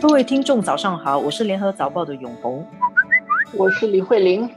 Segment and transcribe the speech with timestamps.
[0.00, 2.66] 各位听众，早上好，我是联合早报的永红，
[3.52, 4.48] 我是李慧玲。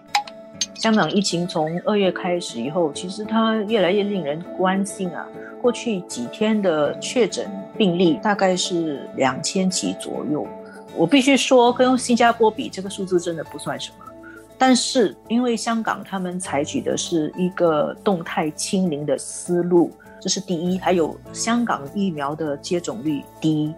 [0.73, 5.27] 香港疫情从二月开始以后，其实它越来越令人关心啊。
[5.61, 10.47] 过去几天的确诊病例大概是两千起左右，
[10.95, 14.05] 我必须说，跟新加坡比，这个数字真的不算什么。
[14.57, 20.79] 但是因为香港他们采取的是一个动态清零的思路，这是第一。
[20.79, 23.73] 还有香港疫苗的接种率低，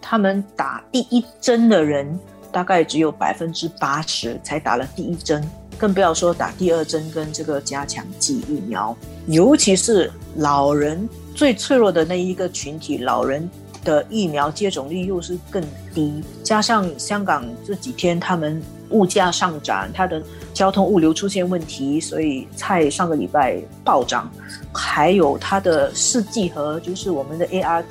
[0.00, 2.18] 他们打第一针的人
[2.50, 5.42] 大概只有百分之八十才打了第一针。
[5.78, 8.94] 更不要说打第二针跟这个加强剂疫苗，
[9.28, 13.48] 尤其是老人最脆弱的那一个群体，老人
[13.82, 16.22] 的疫苗接种率又是更低。
[16.42, 20.22] 加上香港这几天他们物价上涨，它的
[20.52, 24.30] 交通物流出现问题，所以菜上个礼拜暴涨。
[24.74, 27.84] 还有它的试剂盒，就是我们的 ART，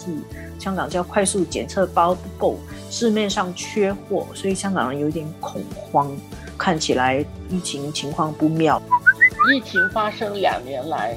[0.60, 2.58] 香港叫快速检测包不够，
[2.92, 6.16] 市面上缺货，所以香港人有点恐慌。
[6.58, 8.82] 看起来疫情情况不妙。
[9.56, 11.16] 疫情发生两年来，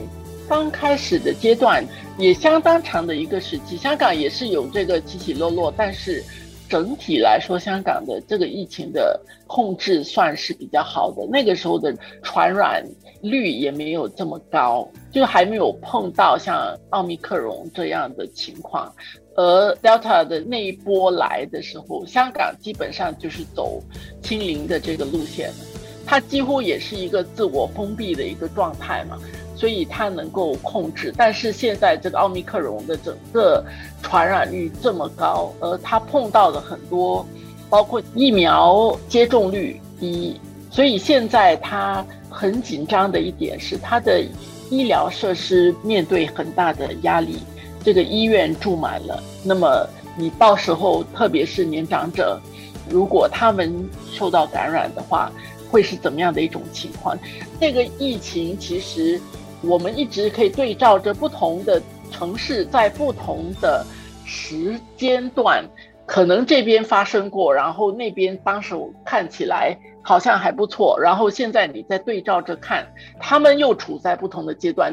[0.48, 1.84] 刚开始的阶段
[2.16, 6.22] 也相当长的一个时期，香港也是有这个起起落落，但是
[6.68, 11.26] 整体来说，香港的这个疫情的控制算是比较好的。
[11.26, 12.82] 那个时候的传染
[13.20, 18.90] 率也没有这么高，就还没有碰到像奥密克戎这样的情况。
[19.34, 23.82] 而 Delta 的那一波来的时候，香港基本上就是走
[24.22, 25.50] 清零的这个路线，
[26.06, 29.18] 它几乎也是一个自我封闭的一个状态嘛，
[29.56, 31.14] 所以它能够控制。
[31.16, 33.64] 但是现在这个奥密克戎的整个
[34.02, 37.26] 传染率这么高，而它碰到的很多，
[37.70, 40.38] 包括疫苗接种率低，
[40.70, 44.22] 所以现在它很紧张的一点是，它的
[44.68, 47.38] 医疗设施面对很大的压力。
[47.84, 52.40] 这个医院住满了，那么你到时候，特别是年长者，
[52.88, 53.74] 如果他们
[54.12, 55.30] 受到感染的话，
[55.70, 57.18] 会是怎么样的一种情况？
[57.60, 59.20] 这个疫情其实
[59.62, 61.80] 我们一直可以对照着不同的
[62.10, 63.84] 城市，在不同的
[64.24, 65.64] 时间段，
[66.06, 72.86] 可能这边发生过，然后那边当时看起来好像还不错，然后现在你再对照着看，
[73.18, 74.92] 他们又处在不同的阶段。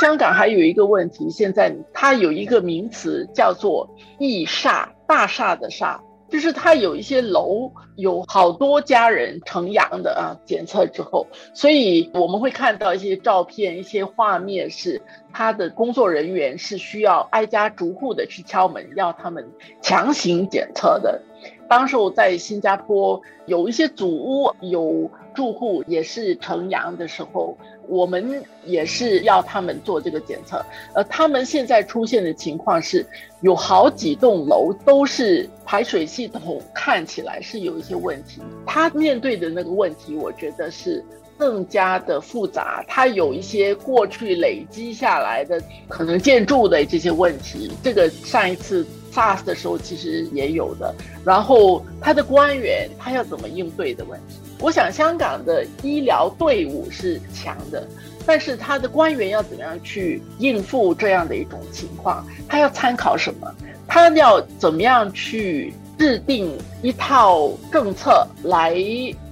[0.00, 3.88] 香港还有一个问题，现在它有一个名词叫做
[4.18, 15.00] “疫厦”，大厦的厦，就是它有一些楼有好多家人呈阳的啊，检测之后，所以我们会看到一些照片、一些画面，是
[15.32, 19.48] 他的工作人员是需要挨家逐户的去敲门，要他们
[19.80, 21.22] 强行检测的。
[21.68, 27.56] 当时我在新加坡有一些祖屋有住户也是呈阳的时候。
[27.88, 30.64] 我们也是要他们做这个检测，
[30.94, 33.06] 呃，他们现在出现的情况是，
[33.40, 38.40] 有好几栋楼都是排水系统看起来是有一些问题。
[38.66, 41.04] 他面对的那个问题，我觉得是
[41.38, 42.84] 更加的复杂。
[42.88, 50.94] 他有一些过去累积下来的可能建筑的这些问题，这个上一次 SARS 的时候其实也有的。
[51.24, 54.34] 然后他的官员他要怎么应对的问题？
[54.58, 57.86] 我想香港的医疗队伍是强的，
[58.24, 62.26] 但是他的官员要怎么样去应付这样的一种情况？
[62.48, 63.54] 他要参考什么？
[63.86, 68.74] 他要怎么样去制定一套政策来？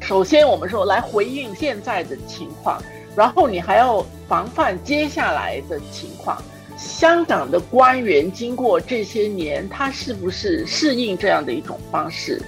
[0.01, 2.81] 首先，我们说来回应现在的情况，
[3.17, 6.41] 然后你还要防范接下来的情况。
[6.77, 12.43] 香港的官员经过这些年，他是不是适应这样的一种方式？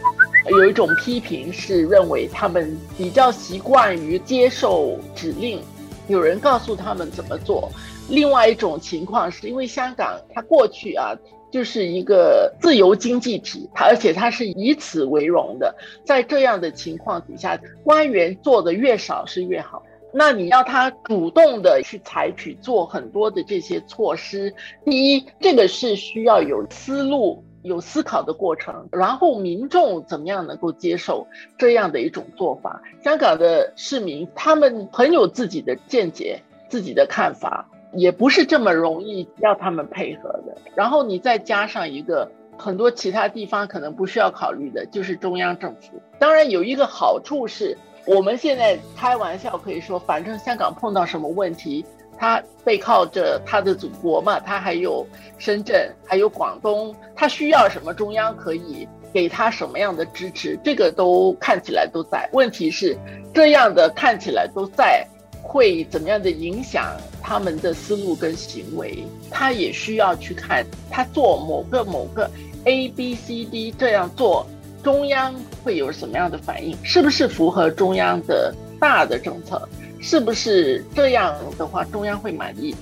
[0.49, 5.61] 有一种批评是认为他们比较习惯于接受指令，
[6.09, 7.69] 有人告诉他们怎么做。
[8.09, 11.13] 另外一种情况是因为香港它过去啊
[11.51, 15.75] 就是一个自由经济体，它而且它是以此为荣的。
[16.05, 19.83] 在这样的情况底下，官员做的越少是越好。
[20.13, 27.45] 那你要他主动的去采取做很多的这些措施，第一，这个是需要有思路。
[27.67, 31.27] 有思考的过程，然后民众怎么样能够接受
[31.59, 32.81] 这样的一种做法？
[33.03, 40.57] 香港的市民他们很有自己的见解、自己的看法，也不是这么容易要他们配合的。
[40.75, 46.01] 然后你再加上一个很多其他地方可能不需要考虑的，就是中央政府。
[46.19, 47.77] 当然有一个好处是，
[48.07, 51.85] 我们现在开玩笑可以说，反正香港碰到什么问题。
[52.19, 55.07] 他背靠着他的祖国嘛，他还有
[55.39, 62.29] 深圳，还有广东，他需要什么，中央可以给他什么样的支持，这个都看起来都在。
[62.33, 62.97] 问题是，
[63.33, 65.07] 这样的看起来都在，
[65.43, 69.05] 会怎么样的影响他们的思路跟行为？
[69.31, 72.31] 他也需要去看，他做某个某个
[72.65, 74.47] A B C D 这样做，
[74.83, 76.77] 中央会有什么样的反应？
[76.83, 79.69] 是不是符合中央的大的政策？
[80.07, 82.73] 是不是这样的话，中央会满意？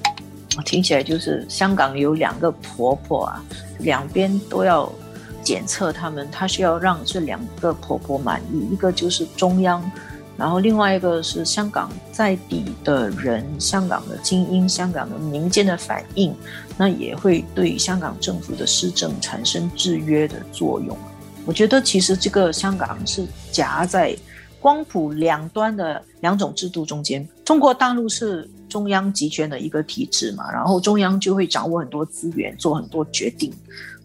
[0.66, 3.42] 听起来就是香港有两个婆婆啊，
[3.78, 4.92] 两边都要
[5.42, 9.90] 检测他们，他需要让这两个婆婆满意，一个就是中央。
[10.36, 16.36] 然后另外一个是香港在地的人，香港的精英，香港的民间的反应，
[16.76, 20.94] 那也会对香港政府的施政产生制约的作用。
[21.46, 24.14] 我觉得其实这个香港是夹在
[24.64, 27.28] 光谱两端的两种制度中间。
[27.44, 33.52] 中国大陆是中央集权的一个体制嘛，然后中央就会掌握很多资源，做很多决定。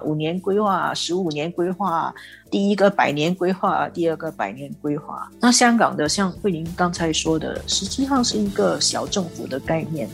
[0.04, 2.14] 五年规划、十五年规划，
[2.52, 5.32] 第一个百年规划，第二个百年规划。
[5.40, 10.10] 那香港的，像慧玲刚才说的，实际上是一个小政府的概念，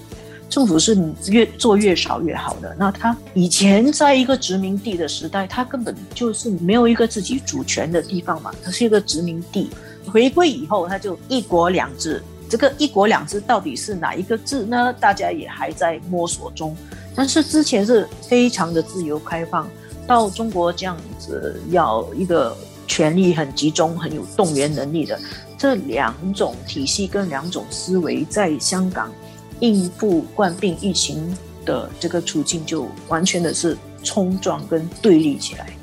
[0.48, 2.76] 政府是你越做越少越好的。
[2.78, 9.72] 那他以前在一个殖民地的时代，他根本就是没有一个自己主权的地方嘛，它是一个殖民地。
[10.12, 12.22] 回归以后，他就一国两制。
[12.48, 14.94] 这个一国两制到底是哪一个制呢？
[15.00, 16.76] 大家也还在摸索中。
[17.16, 19.68] 但是之前是非常的自由开放，
[20.06, 22.56] 到中国这样子要一个
[22.86, 25.20] 权力很集中、很有动员能力的
[25.58, 29.12] 这两种体系跟两种思维，在香港
[29.60, 31.36] 应付冠病疫情
[31.66, 35.76] 的这个处境，就完全的是冲撞跟对立起来。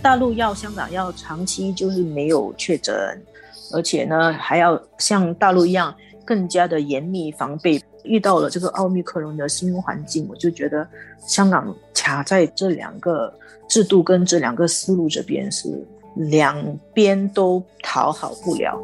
[0.00, 2.94] 大陆要香港要长期就是没有确诊，
[3.72, 7.80] 而且呢还要像大陆一样更加的严密防备。
[8.08, 10.86] 遇到了这个奥密克戎的新环境，我就觉得
[11.26, 13.34] 香港卡在这两个
[13.66, 15.68] 制度跟这两个思路这边，是
[16.14, 18.80] 两边都讨好不了。